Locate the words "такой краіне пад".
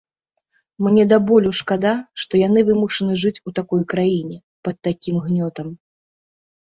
3.63-4.75